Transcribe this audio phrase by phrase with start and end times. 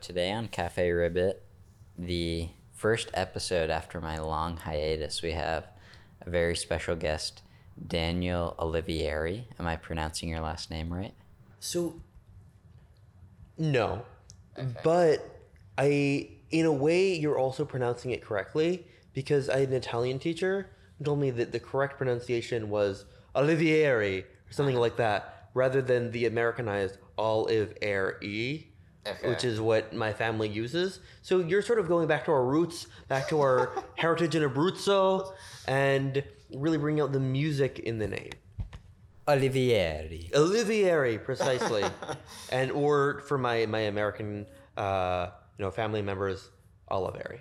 [0.00, 1.42] today on Cafe Ribbit,
[1.98, 5.66] the first episode after my long hiatus, we have
[6.20, 7.42] a very special guest,
[7.88, 9.46] Daniel Olivieri.
[9.58, 11.14] Am I pronouncing your last name right?
[11.60, 12.00] So,
[13.58, 14.04] no.
[14.84, 15.28] But
[15.78, 20.70] I, in a way, you're also pronouncing it correctly because I had an Italian teacher
[20.98, 24.82] who told me that the correct pronunciation was Olivieri or something uh-huh.
[24.82, 28.66] like that, rather than the Americanized Olive Air E,
[29.06, 29.28] Okay.
[29.28, 31.00] which is what my family uses.
[31.22, 35.32] So you're sort of going back to our roots, back to our heritage in Abruzzo,
[35.66, 38.30] and really bringing out the music in the name.
[39.28, 40.30] Olivieri.
[40.32, 41.84] Olivieri, precisely,
[42.50, 44.46] and or for my my American
[44.76, 46.50] uh, you know family members,
[46.90, 47.40] Oliveri.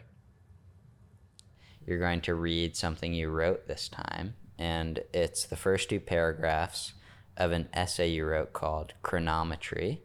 [1.86, 6.94] You're going to read something you wrote this time, and it's the first two paragraphs
[7.38, 10.00] of an essay you wrote called Chronometry.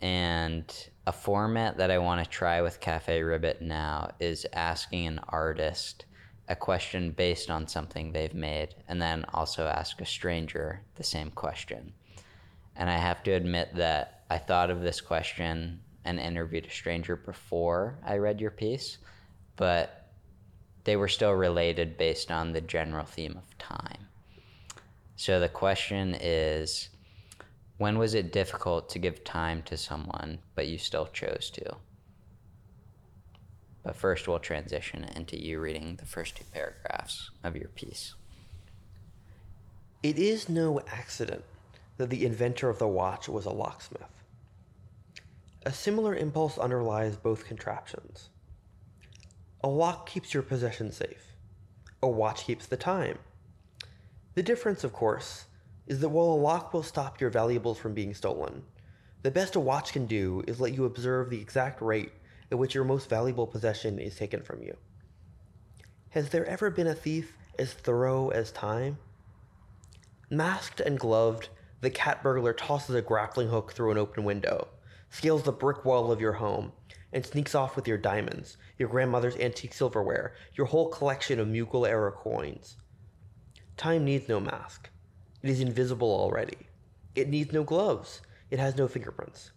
[0.00, 0.72] And
[1.06, 6.04] a format that I want to try with Cafe Ribbit now is asking an artist
[6.48, 11.30] a question based on something they've made, and then also ask a stranger the same
[11.30, 11.92] question.
[12.76, 17.16] And I have to admit that I thought of this question and interviewed a stranger
[17.16, 18.98] before I read your piece,
[19.56, 20.10] but
[20.84, 24.06] they were still related based on the general theme of time.
[25.16, 26.88] So the question is
[27.78, 31.76] when was it difficult to give time to someone, but you still chose to?
[33.84, 38.14] But first, we'll transition into you reading the first two paragraphs of your piece.
[40.02, 41.44] It is no accident
[41.96, 44.02] that the inventor of the watch was a locksmith.
[45.64, 48.30] A similar impulse underlies both contraptions.
[49.62, 51.34] A lock keeps your possession safe.
[52.02, 53.18] A watch keeps the time.
[54.34, 55.46] The difference, of course,
[55.88, 58.62] is that while a lock will stop your valuables from being stolen,
[59.22, 62.12] the best a watch can do is let you observe the exact rate
[62.52, 64.76] at which your most valuable possession is taken from you.
[66.10, 68.98] Has there ever been a thief as thorough as time?
[70.30, 71.48] Masked and gloved,
[71.80, 74.68] the cat burglar tosses a grappling hook through an open window,
[75.08, 76.72] scales the brick wall of your home,
[77.14, 81.88] and sneaks off with your diamonds, your grandmother's antique silverware, your whole collection of Mughal
[81.88, 82.76] era coins.
[83.78, 84.90] Time needs no mask.
[85.42, 86.68] It is invisible already.
[87.14, 88.20] It needs no gloves.
[88.50, 89.52] It has no fingerprints.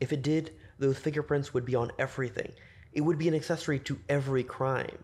[0.00, 2.52] If it did, those fingerprints would be on everything.
[2.92, 4.98] It would be an accessory to every crime.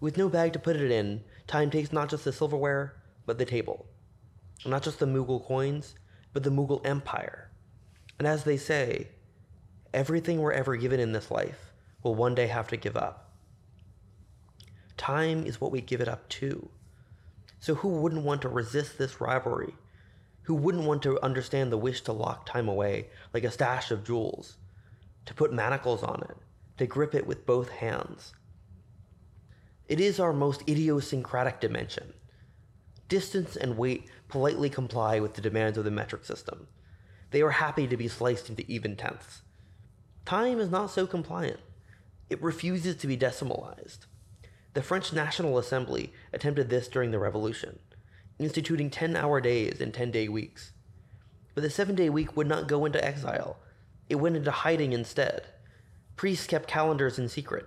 [0.00, 2.94] With no bag to put it in, time takes not just the silverware,
[3.24, 3.86] but the table.
[4.64, 5.94] Not just the Mughal coins,
[6.32, 7.50] but the Mughal Empire.
[8.18, 9.08] And as they say,
[9.92, 11.72] everything we're ever given in this life
[12.02, 13.32] will one day have to give up.
[14.96, 16.68] Time is what we give it up to.
[17.58, 19.74] So who wouldn't want to resist this rivalry?
[20.42, 24.04] Who wouldn't want to understand the wish to lock time away like a stash of
[24.04, 24.56] jewels?
[25.26, 26.36] To put manacles on it,
[26.78, 28.32] to grip it with both hands.
[29.88, 32.12] It is our most idiosyncratic dimension.
[33.08, 36.68] Distance and weight politely comply with the demands of the metric system.
[37.30, 39.42] They are happy to be sliced into even tenths.
[40.24, 41.60] Time is not so compliant.
[42.28, 44.06] It refuses to be decimalized.
[44.76, 47.78] The French National Assembly attempted this during the Revolution,
[48.38, 50.72] instituting 10 hour days and 10 day weeks.
[51.54, 53.56] But the seven day week would not go into exile,
[54.10, 55.46] it went into hiding instead.
[56.14, 57.64] Priests kept calendars in secret.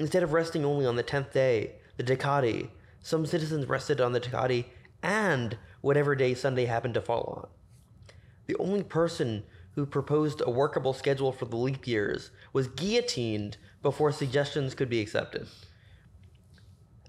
[0.00, 2.70] Instead of resting only on the 10th day, the Decadi,
[3.00, 4.64] some citizens rested on the Decadi
[5.00, 8.14] and whatever day Sunday happened to fall on.
[8.48, 9.44] The only person
[9.76, 15.00] who proposed a workable schedule for the leap years was guillotined before suggestions could be
[15.00, 15.46] accepted.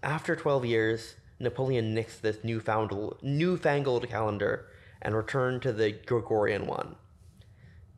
[0.04, 2.92] After 12 years, Napoleon nixed this newfound,
[3.22, 4.68] newfangled calendar
[5.02, 6.98] and returned to the Gregorian one.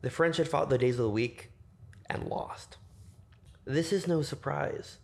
[0.02, 1.50] The French had fought the days of the week
[2.08, 2.76] and lost.
[3.64, 4.98] This is no surprise.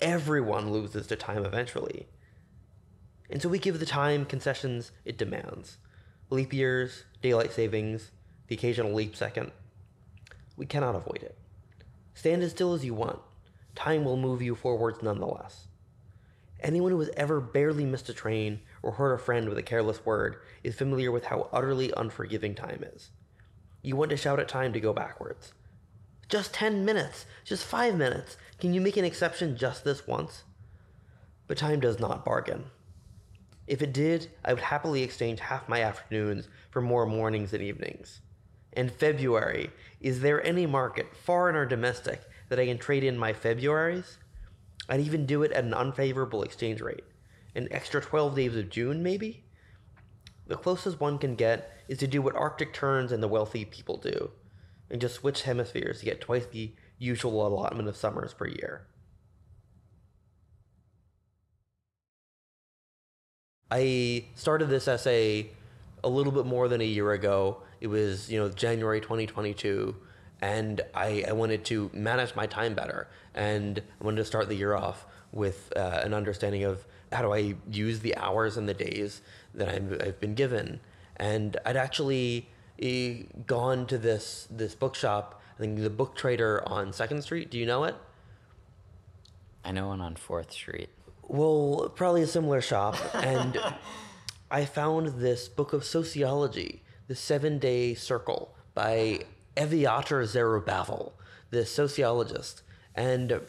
[0.00, 2.08] Everyone loses to time eventually.
[3.30, 5.78] And so we give the time concessions it demands
[6.28, 8.10] leap years, daylight savings,
[8.48, 9.52] the occasional leap second.
[10.56, 11.38] We cannot avoid it.
[12.14, 13.20] Stand as still as you want.
[13.76, 15.68] Time will move you forwards nonetheless.
[16.62, 20.06] Anyone who has ever barely missed a train or hurt a friend with a careless
[20.06, 23.10] word is familiar with how utterly unforgiving time is.
[23.82, 25.52] You want to shout at time to go backwards.
[26.28, 28.36] Just 10 minutes, just 5 minutes.
[28.60, 30.44] Can you make an exception just this once?
[31.48, 32.66] But time does not bargain.
[33.66, 38.20] If it did, I would happily exchange half my afternoons for more mornings and evenings.
[38.72, 39.70] In February,
[40.00, 44.18] is there any market, foreign or domestic, that I can trade in my Februaries?
[44.88, 47.04] I'd even do it at an unfavorable exchange rate.
[47.54, 49.44] An extra 12 days of June, maybe?
[50.46, 53.96] The closest one can get is to do what Arctic terns and the wealthy people
[53.96, 54.30] do
[54.90, 58.86] and just switch hemispheres to get twice the usual allotment of summers per year.
[63.70, 65.50] I started this essay
[66.04, 67.62] a little bit more than a year ago.
[67.80, 69.96] It was, you know, January 2022,
[70.42, 73.08] and I, I wanted to manage my time better.
[73.34, 77.32] And I wanted to start the year off with uh, an understanding of how do
[77.32, 79.22] I use the hours and the days
[79.54, 80.80] that I'm, I've been given.
[81.16, 82.48] And I'd actually
[82.80, 87.50] eh, gone to this this bookshop, I think the Book Trader on Second Street.
[87.50, 87.94] Do you know it?
[89.64, 90.88] I know one on Fourth Street.
[91.22, 92.96] Well, probably a similar shop.
[93.14, 93.56] And
[94.50, 99.20] I found this book of sociology, The Seven Day Circle by
[99.56, 101.12] Eviatar Zerubavel,
[101.50, 102.62] this sociologist.
[102.94, 103.40] And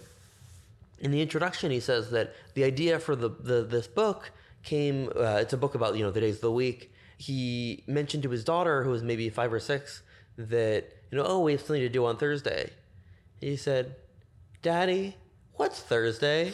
[0.99, 4.31] in the introduction, he says that the idea for the, the this book
[4.63, 5.09] came.
[5.15, 6.93] Uh, it's a book about you know the days of the week.
[7.17, 10.01] He mentioned to his daughter, who was maybe five or six,
[10.37, 12.71] that you know, oh, we have something to do on Thursday.
[13.39, 13.95] He said,
[14.61, 15.17] "Daddy,
[15.53, 16.53] what's Thursday?"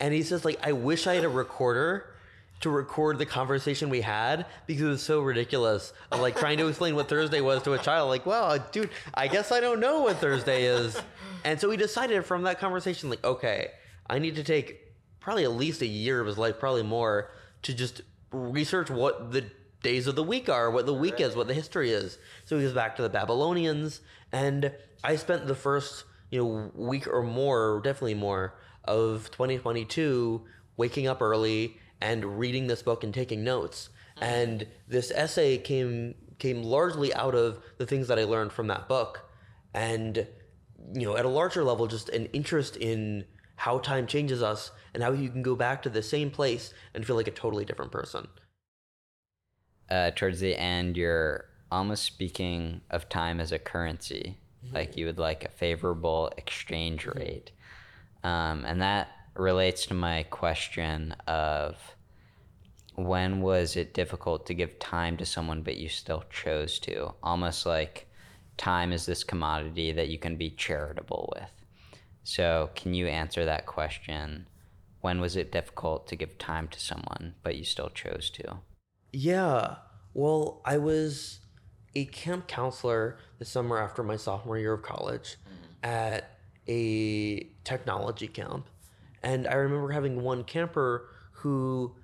[0.00, 2.15] And he says, like, I wish I had a recorder
[2.60, 6.68] to record the conversation we had because it was so ridiculous of like trying to
[6.68, 8.08] explain what Thursday was to a child.
[8.08, 11.00] Like, well, dude, I guess I don't know what Thursday is.
[11.44, 13.68] And so we decided from that conversation, like, okay,
[14.08, 14.80] I need to take
[15.20, 17.30] probably at least a year of his life, probably more,
[17.62, 18.00] to just
[18.30, 19.44] research what the
[19.82, 22.18] days of the week are, what the week is, what the history is.
[22.44, 24.00] So he goes back to the Babylonians,
[24.32, 24.72] and
[25.04, 28.54] I spent the first you know week or more, definitely more,
[28.84, 30.42] of 2022
[30.76, 33.88] waking up early and reading this book and taking notes.
[34.20, 38.88] And this essay came came largely out of the things that I learned from that
[38.88, 39.28] book,
[39.74, 40.26] and
[40.94, 43.24] you know, at a larger level, just an interest in
[43.56, 47.06] how time changes us and how you can go back to the same place and
[47.06, 48.28] feel like a totally different person.
[49.90, 54.36] Uh, towards the end, you're almost speaking of time as a currency,
[54.72, 57.50] like you would like a favorable exchange rate.
[58.22, 59.08] Um, and that
[59.38, 61.76] relates to my question of
[62.94, 67.14] when was it difficult to give time to someone but you still chose to?
[67.22, 68.08] Almost like
[68.56, 71.50] time is this commodity that you can be charitable with.
[72.24, 74.46] So, can you answer that question?
[75.00, 78.58] When was it difficult to give time to someone but you still chose to?
[79.12, 79.76] Yeah.
[80.14, 81.40] Well, I was
[81.94, 85.90] a camp counselor the summer after my sophomore year of college mm-hmm.
[85.90, 86.38] at
[86.68, 88.68] a technology camp.
[89.22, 91.94] And I remember having one camper who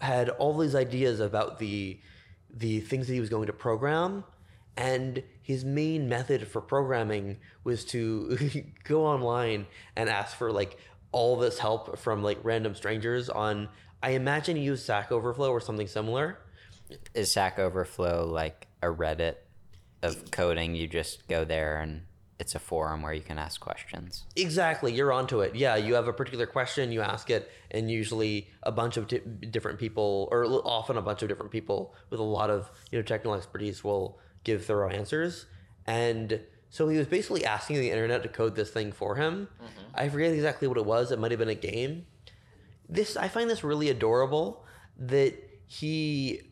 [0.00, 2.00] had all these ideas about the
[2.50, 4.24] the things that he was going to program
[4.76, 8.38] and his main method for programming was to
[8.84, 10.78] go online and ask for like
[11.12, 13.68] all this help from like random strangers on
[14.02, 16.38] I imagine he used Stack Overflow or something similar.
[17.14, 19.36] Is Stack Overflow like a Reddit
[20.02, 20.74] of coding?
[20.74, 22.02] You just go there and
[22.38, 24.24] it's a forum where you can ask questions.
[24.36, 25.54] Exactly, you're onto it.
[25.54, 29.20] Yeah, you have a particular question, you ask it, and usually a bunch of di-
[29.50, 33.02] different people, or often a bunch of different people with a lot of you know
[33.02, 35.46] technical expertise, will give thorough answers.
[35.86, 39.48] And so he was basically asking the internet to code this thing for him.
[39.62, 39.82] Mm-hmm.
[39.94, 41.12] I forget exactly what it was.
[41.12, 42.06] It might have been a game.
[42.88, 44.64] This I find this really adorable
[44.98, 45.34] that
[45.66, 46.42] he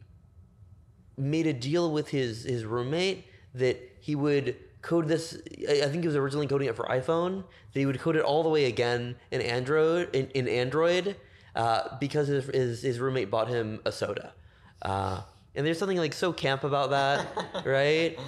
[1.17, 5.37] made a deal with his his roommate that he would code this
[5.69, 7.45] I think he was originally coding it for iPhone.
[7.73, 11.17] That he would code it all the way again in Android in, in Android
[11.57, 14.35] uh, because his, his his roommate bought him a soda.
[14.83, 15.23] Uh,
[15.55, 17.27] and there's something like so camp about that
[17.65, 18.19] right?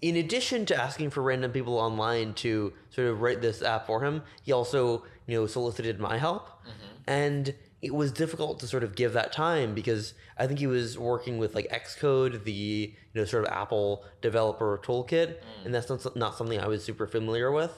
[0.00, 4.02] In addition to asking for random people online to sort of write this app for
[4.02, 6.48] him, he also, you know, solicited my help.
[7.06, 10.96] And it was difficult to sort of give that time because I think he was
[10.96, 15.64] working with like Xcode, the, you know, sort of Apple developer toolkit, mm.
[15.64, 17.76] and that's not, not something I was super familiar with.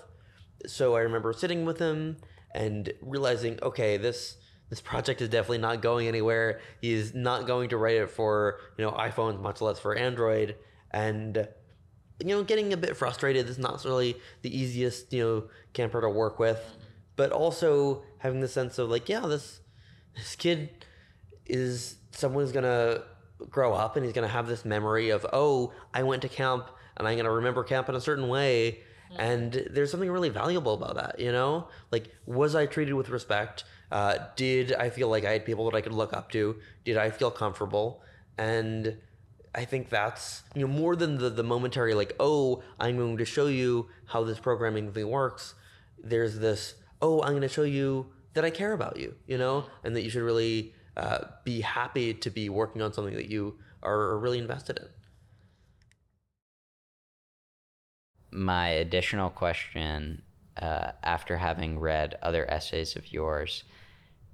[0.66, 2.18] So I remember sitting with him
[2.54, 4.36] and realizing, okay, this
[4.68, 6.60] this project is definitely not going anywhere.
[6.80, 10.56] He's not going to write it for, you know, iPhones, much less for Android.
[10.90, 11.48] And
[12.20, 13.46] you know, getting a bit frustrated.
[13.46, 16.84] This is not really the easiest, you know, camper to work with, mm-hmm.
[17.16, 19.60] but also having the sense of like, yeah, this
[20.16, 20.70] this kid
[21.46, 23.02] is someone's gonna
[23.50, 27.06] grow up and he's gonna have this memory of, oh, I went to camp and
[27.06, 28.80] I'm gonna remember camp in a certain way.
[29.16, 31.68] And there's something really valuable about that, you know?
[31.92, 33.62] Like, was I treated with respect?
[33.92, 36.56] Uh, did I feel like I had people that I could look up to?
[36.84, 38.02] Did I feel comfortable?
[38.36, 38.96] And
[39.54, 43.24] I think that's you know more than the the momentary like oh I'm going to
[43.24, 45.54] show you how this programming thing works.
[46.02, 49.66] There's this oh I'm going to show you that I care about you, you know,
[49.82, 53.58] and that you should really uh, be happy to be working on something that you
[53.82, 54.86] are really invested in.
[58.34, 60.22] my additional question,
[60.60, 63.62] uh, after having read other essays of yours,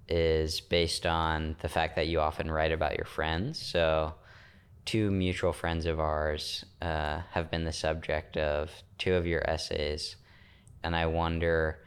[0.09, 3.61] is based on the fact that you often write about your friends.
[3.61, 4.15] So,
[4.87, 10.17] two mutual friends of ours uh, have been the subject of two of your essays,
[10.83, 11.79] and I wonder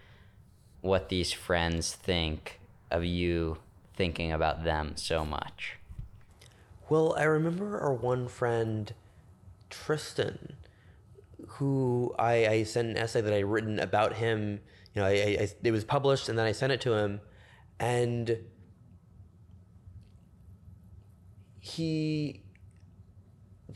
[0.83, 2.59] what these friends think
[2.91, 3.57] of you
[3.95, 5.77] thinking about them so much.
[6.89, 8.93] Well, I remember our one friend,
[9.69, 10.57] Tristan,
[11.47, 14.59] who I, I sent an essay that I written about him.
[14.93, 17.21] You know, I, I, it was published, and then I sent it to him,
[17.79, 18.39] and
[21.61, 22.43] he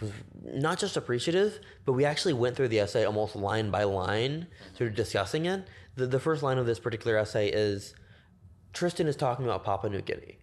[0.02, 0.12] was
[0.44, 4.48] not just appreciative, but we actually went through the essay almost line by line,
[4.78, 5.66] sort of discussing it.
[5.98, 7.94] The, the first line of this particular essay is
[8.72, 10.38] Tristan is talking about Papua New Guinea.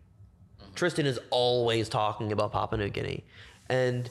[0.75, 3.25] Tristan is always talking about Papua New Guinea.
[3.69, 4.11] And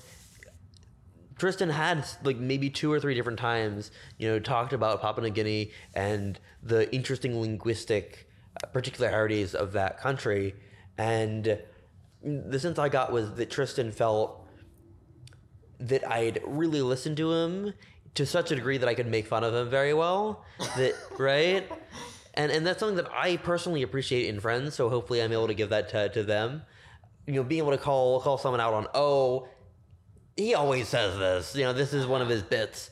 [1.38, 5.34] Tristan had like maybe two or three different times, you know, talked about Papua New
[5.34, 8.30] Guinea and the interesting linguistic
[8.64, 10.56] uh, particularities of that country.
[10.98, 11.60] And
[12.24, 14.48] the sense I got was that Tristan felt
[15.80, 17.74] that I'd really listened to him
[18.16, 20.46] to such a degree that I could make fun of him very well.
[20.78, 21.70] That right?
[22.34, 25.54] And and that's something that I personally appreciate in friends, so hopefully I'm able to
[25.54, 26.64] give that to, to them.
[27.28, 29.48] You know, being able to call call someone out on, oh,
[30.36, 31.56] he always says this.
[31.56, 32.90] You know, this is one of his bits.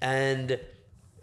[0.00, 0.50] And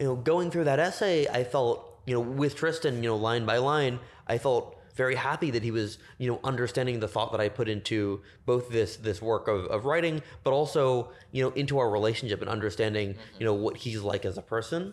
[0.00, 3.46] you know, going through that essay, I felt, you know, with Tristan, you know, line
[3.46, 7.40] by line, I felt very happy that he was, you know, understanding the thought that
[7.40, 11.78] I put into both this this work of, of writing, but also, you know, into
[11.78, 13.36] our relationship and understanding, mm-hmm.
[13.38, 14.92] you know, what he's like as a person.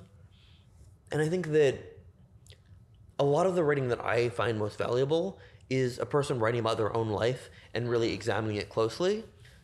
[1.11, 1.97] And I think that
[3.17, 5.39] a lot of the writing that I find most valuable
[5.69, 9.23] is a person writing about their own life and really examining it closely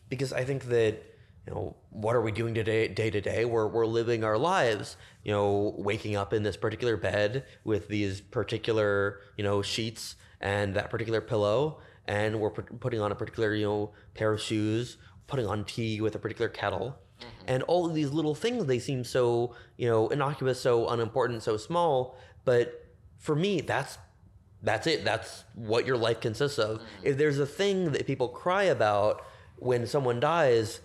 [0.09, 1.01] because I think that
[1.47, 3.45] you know what are we doing today day to day?
[3.45, 8.21] We're, we're living our lives you know waking up in this particular bed with these
[8.21, 11.79] particular you know sheets and that particular pillow.
[12.07, 14.97] And we're putting on a particular you know pair of shoes
[15.27, 16.99] putting on tea with a particular kettle.
[17.19, 17.45] Mm-hmm.
[17.47, 21.57] And all of these little things they seem so you know innocuous so unimportant so
[21.57, 22.17] small.
[22.43, 22.85] But
[23.17, 23.97] for me, that's
[24.61, 25.03] that's it.
[25.05, 26.77] That's what your life consists of.
[26.77, 26.85] Mm-hmm.
[27.03, 29.23] If there's a thing that people cry about
[29.57, 30.81] when someone dies,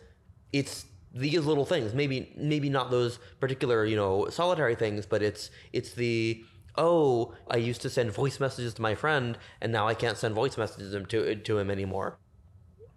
[0.53, 1.95] it's these little things.
[1.95, 6.45] Maybe maybe not those particular, you know, solitary things, but it's it's the
[6.77, 10.35] oh, I used to send voice messages to my friend and now I can't send
[10.35, 12.19] voice messages to to him anymore.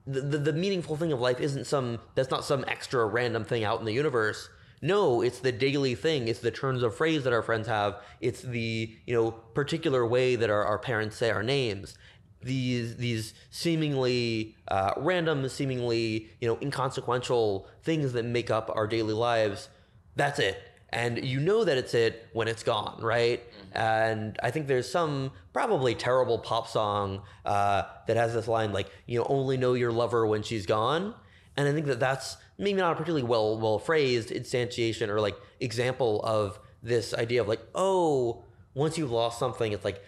[0.05, 3.63] The, the, the meaningful thing of life isn't some that's not some extra random thing
[3.63, 4.50] out in the universe
[4.83, 6.27] no, it's the daily thing.
[6.27, 8.01] It's the turns of phrase that our friends have.
[8.19, 11.98] It's the you know particular way that our, our parents say our names.
[12.44, 19.14] These these seemingly uh, random, seemingly you know inconsequential things that make up our daily
[19.14, 19.70] lives.
[20.16, 20.62] That's it.
[20.90, 23.40] And you know that it's it when it's gone, right?
[23.40, 23.78] Mm-hmm.
[23.78, 28.92] And I think there's some probably terrible pop song uh, that has this line like,
[29.08, 31.16] you know, only know your lover when she's gone.
[31.58, 35.36] And I think that that's maybe not a particularly well well phrased instantiation or like
[35.60, 40.04] example of this idea of like oh once you've lost something it's like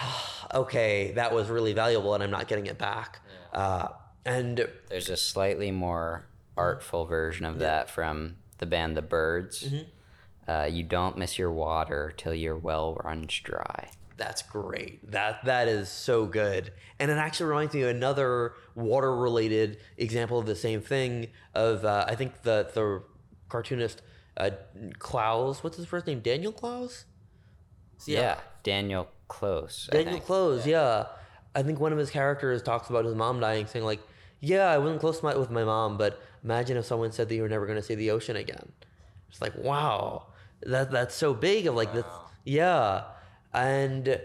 [0.54, 3.20] okay that was really valuable and i'm not getting it back
[3.52, 3.58] yeah.
[3.58, 3.88] uh,
[4.24, 6.26] and there's a slightly more
[6.56, 7.60] artful version of yeah.
[7.60, 9.64] that from the band the Byrds.
[9.64, 10.50] mm-hmm.
[10.50, 15.10] uh, you don't miss your water till your well runs dry that's great.
[15.12, 16.74] That that is so good.
[16.98, 21.28] And it actually reminds me of another water related example of the same thing.
[21.54, 23.02] Of uh, I think the the
[23.48, 24.02] cartoonist
[24.36, 24.50] uh,
[24.98, 25.64] Clowes.
[25.64, 26.20] What's his first name?
[26.20, 27.06] Daniel Klaus.
[28.04, 29.88] Yeah, yeah Daniel Clowes.
[29.90, 30.66] Daniel Clowes.
[30.66, 30.74] Yeah.
[30.74, 31.06] yeah.
[31.54, 34.00] I think one of his characters talks about his mom dying, saying like,
[34.40, 37.42] "Yeah, I wasn't close my, with my mom, but imagine if someone said that you
[37.42, 38.72] were never going to see the ocean again."
[39.28, 40.26] It's like, wow,
[40.62, 41.66] that that's so big.
[41.66, 41.94] Of like wow.
[41.94, 42.04] this,
[42.44, 43.04] yeah
[43.52, 44.20] and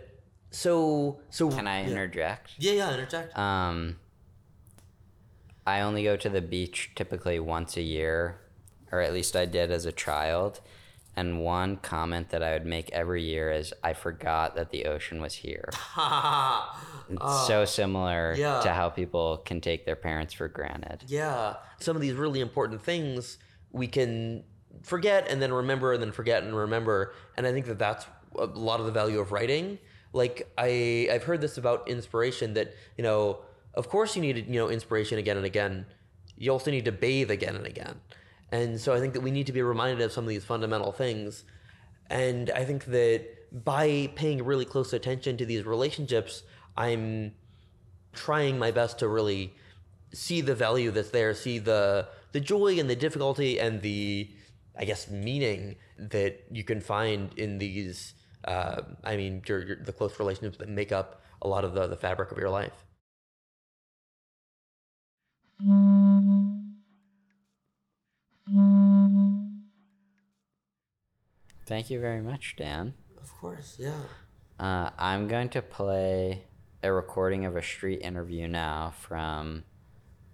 [0.51, 3.97] so so can i interject yeah yeah interject um
[5.65, 8.39] i only go to the beach typically once a year
[8.91, 10.61] or at least i did as a child
[11.15, 15.21] and one comment that i would make every year is i forgot that the ocean
[15.21, 15.69] was here
[17.09, 18.59] it's uh, so similar yeah.
[18.61, 22.81] to how people can take their parents for granted yeah some of these really important
[22.81, 23.37] things
[23.71, 24.43] we can
[24.83, 28.05] forget and then remember and then forget and remember and i think that that's
[28.37, 29.79] a lot of the value of writing.
[30.13, 33.39] Like I I've heard this about inspiration that you know
[33.73, 35.85] of course you need you know inspiration again and again.
[36.37, 38.01] You also need to bathe again and again.
[38.51, 40.91] And so I think that we need to be reminded of some of these fundamental
[40.91, 41.43] things.
[42.09, 46.43] And I think that by paying really close attention to these relationships,
[46.77, 47.33] I'm
[48.13, 49.53] trying my best to really
[50.13, 54.29] see the value that's there, see the the joy and the difficulty and the
[54.77, 58.13] I guess, meaning that you can find in these.
[58.43, 61.87] Uh, I mean, your, your, the close relationships that make up a lot of the,
[61.87, 62.85] the fabric of your life.
[71.65, 72.93] Thank you very much, Dan.
[73.21, 73.93] Of course, yeah.
[74.59, 76.43] Uh, I'm going to play
[76.83, 79.63] a recording of a street interview now from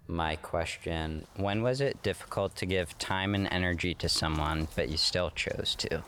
[0.06, 4.96] my question When was it difficult to give time and energy to someone, but you
[4.96, 6.02] still chose to?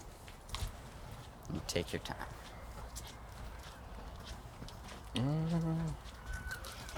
[1.52, 2.16] You take your time.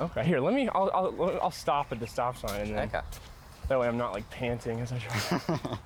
[0.00, 0.40] Okay, here.
[0.40, 0.68] Let me.
[0.68, 3.00] I'll, I'll, I'll stop at the stop sign, and then Okay.
[3.68, 5.60] that way I'm not like panting as I drive.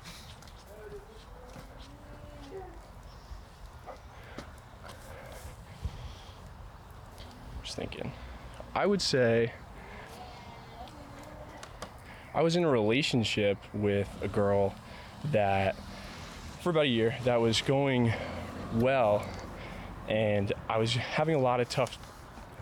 [7.80, 8.12] thinking.
[8.74, 9.52] I would say
[12.34, 14.74] I was in a relationship with a girl
[15.32, 15.76] that
[16.60, 18.12] for about a year that was going
[18.74, 19.26] well,
[20.08, 21.98] and I was having a lot of tough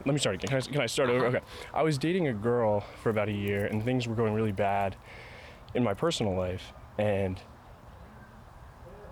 [0.06, 0.48] let me start again.
[0.48, 1.26] Can I, can I start over?
[1.26, 1.36] Uh-huh.
[1.38, 1.46] Okay.
[1.74, 4.96] I was dating a girl for about a year, and things were going really bad
[5.74, 6.72] in my personal life.
[6.96, 7.38] And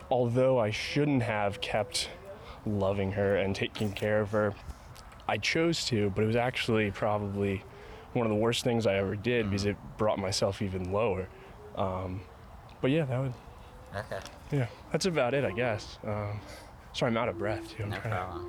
[0.09, 2.09] although I shouldn't have kept
[2.65, 4.55] loving her and taking care of her,
[5.29, 7.63] I chose to, but it was actually probably
[8.13, 11.29] one of the worst things I ever did because it brought myself even lower.
[11.77, 12.21] Um,
[12.81, 13.35] but yeah, that would,
[13.95, 14.19] Okay.
[14.53, 15.99] yeah, that's about it, I guess.
[16.07, 16.41] Um,
[16.93, 17.83] sorry, I'm out of breath too.
[17.85, 18.47] I'm No trying to-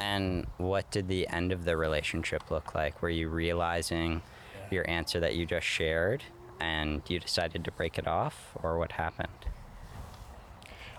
[0.00, 3.00] And what did the end of the relationship look like?
[3.02, 4.22] Were you realizing
[4.70, 6.22] your answer that you just shared
[6.60, 9.28] and you decided to break it off, or what happened?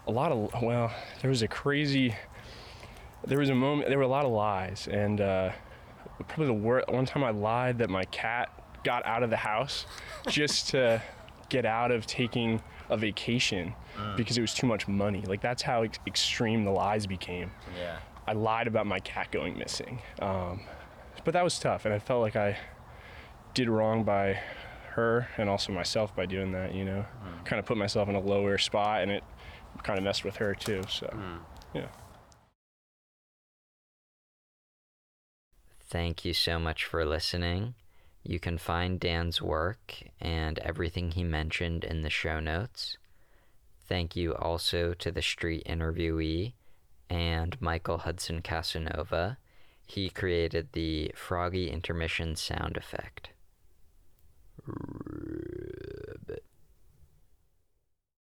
[0.07, 2.13] a lot of well there was a crazy
[3.27, 5.51] there was a moment there were a lot of lies and uh,
[6.27, 8.49] probably the worst one time i lied that my cat
[8.83, 9.85] got out of the house
[10.27, 11.01] just to
[11.49, 13.73] get out of taking a vacation
[14.15, 15.23] because it was too much money.
[15.25, 17.49] Like that's how ex- extreme the lies became.
[17.77, 17.97] Yeah.
[18.27, 20.61] i lied about my cat going missing um,
[21.23, 22.57] but that was tough and i felt like i
[23.53, 24.39] did wrong by
[24.89, 27.05] her and also myself by doing that you know?
[27.45, 29.23] Kind of put myself in a lower spot and it
[29.83, 31.07] kind of messed with her too so
[31.73, 31.87] yeah
[35.87, 37.75] Thank you so much for listening.
[38.23, 42.97] You can find Dan's work and everything he mentioned in the show notes.
[43.87, 46.53] Thank you also to the street interviewee
[47.07, 49.37] and Michael Hudson Casanova.
[49.85, 53.29] He created the froggy intermission sound effect.